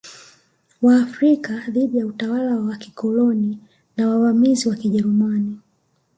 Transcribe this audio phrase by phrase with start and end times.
[0.81, 3.59] Waafrika dhidi ya utawala wa wakoloni
[3.97, 5.59] au wavamizi wa Kijerumani